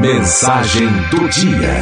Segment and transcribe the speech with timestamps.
[0.00, 1.72] Mensagem do dia.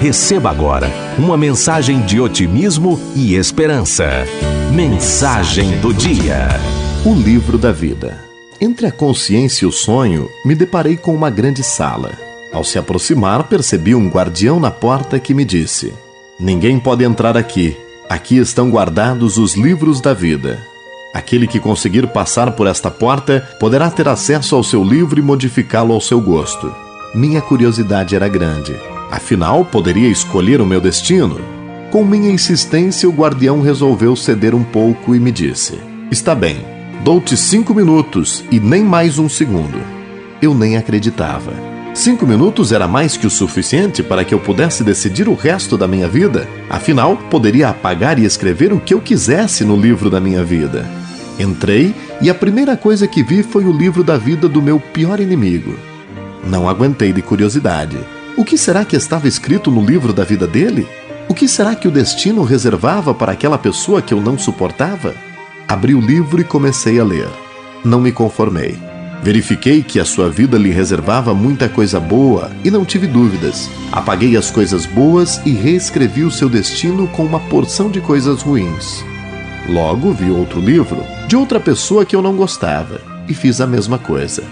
[0.00, 4.24] Receba agora uma mensagem de otimismo e esperança.
[4.72, 6.48] Mensagem do dia.
[7.04, 8.22] O livro da vida.
[8.60, 12.12] Entre a consciência e o sonho, me deparei com uma grande sala.
[12.52, 15.92] Ao se aproximar, percebi um guardião na porta que me disse:
[16.38, 17.76] Ninguém pode entrar aqui.
[18.08, 20.56] Aqui estão guardados os livros da vida.
[21.12, 25.92] Aquele que conseguir passar por esta porta poderá ter acesso ao seu livro e modificá-lo
[25.92, 26.85] ao seu gosto.
[27.16, 28.76] Minha curiosidade era grande.
[29.10, 31.40] Afinal, poderia escolher o meu destino?
[31.90, 36.58] Com minha insistência, o guardião resolveu ceder um pouco e me disse: Está bem,
[37.02, 39.80] dou-te cinco minutos e nem mais um segundo.
[40.42, 41.54] Eu nem acreditava.
[41.94, 45.88] Cinco minutos era mais que o suficiente para que eu pudesse decidir o resto da
[45.88, 46.46] minha vida.
[46.68, 50.86] Afinal, poderia apagar e escrever o que eu quisesse no livro da minha vida.
[51.38, 55.18] Entrei e a primeira coisa que vi foi o livro da vida do meu pior
[55.18, 55.95] inimigo.
[56.48, 57.98] Não aguentei de curiosidade.
[58.36, 60.86] O que será que estava escrito no livro da vida dele?
[61.28, 65.12] O que será que o destino reservava para aquela pessoa que eu não suportava?
[65.66, 67.28] Abri o livro e comecei a ler.
[67.84, 68.78] Não me conformei.
[69.24, 73.68] Verifiquei que a sua vida lhe reservava muita coisa boa e não tive dúvidas.
[73.90, 79.04] Apaguei as coisas boas e reescrevi o seu destino com uma porção de coisas ruins.
[79.68, 83.98] Logo vi outro livro de outra pessoa que eu não gostava e fiz a mesma
[83.98, 84.44] coisa.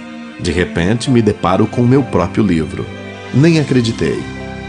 [0.45, 2.85] De repente me deparo com o meu próprio livro.
[3.33, 4.23] Nem acreditei.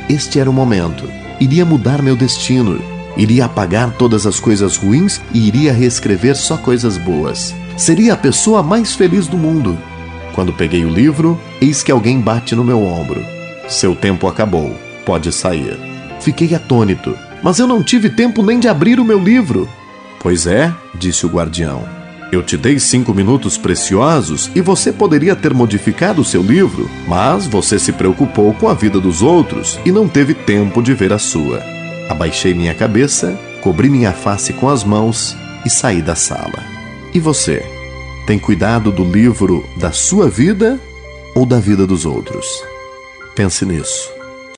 [0.10, 1.04] Este era o momento.
[1.38, 2.82] Iria mudar meu destino.
[3.18, 7.54] Iria apagar todas as coisas ruins e iria reescrever só coisas boas.
[7.76, 9.78] Seria a pessoa mais feliz do mundo.
[10.34, 13.22] Quando peguei o livro, eis que alguém bate no meu ombro.
[13.68, 14.74] Seu tempo acabou.
[15.06, 15.78] Pode sair.
[16.22, 19.68] Fiquei atônito, mas eu não tive tempo nem de abrir o meu livro.
[20.22, 22.05] Pois é, disse o guardião.
[22.32, 27.78] Eu te dei cinco minutos preciosos e você poderia ter modificado seu livro, mas você
[27.78, 31.64] se preocupou com a vida dos outros e não teve tempo de ver a sua.
[32.10, 36.64] Abaixei minha cabeça, cobri minha face com as mãos e saí da sala.
[37.14, 37.64] E você?
[38.26, 40.80] Tem cuidado do livro da sua vida
[41.36, 42.46] ou da vida dos outros?
[43.36, 44.15] Pense nisso.